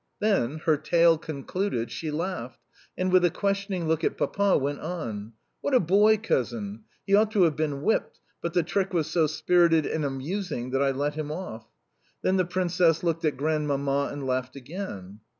Then, 0.19 0.57
her 0.65 0.77
tale 0.77 1.15
concluded, 1.19 1.91
she 1.91 2.09
laughed, 2.09 2.59
and, 2.97 3.11
with 3.11 3.23
a 3.23 3.29
questioning 3.29 3.87
look 3.87 4.03
at 4.03 4.17
Papa, 4.17 4.57
went 4.57 4.79
on: 4.79 5.33
"What 5.61 5.75
a 5.75 5.79
boy, 5.79 6.17
cousin! 6.17 6.85
He 7.05 7.13
ought 7.13 7.29
to 7.33 7.43
have 7.43 7.55
been 7.55 7.83
whipped, 7.83 8.19
but 8.41 8.53
the 8.53 8.63
trick 8.63 8.95
was 8.95 9.05
so 9.05 9.27
spirited 9.27 9.85
and 9.85 10.03
amusing 10.03 10.71
that 10.71 10.81
I 10.81 10.89
let 10.89 11.13
him 11.13 11.31
off." 11.31 11.67
Then 12.23 12.37
the 12.37 12.45
Princess 12.45 13.03
looked 13.03 13.25
at 13.25 13.37
Grandmamma 13.37 14.09
and 14.11 14.25
laughed 14.25 14.55
again. 14.55 15.19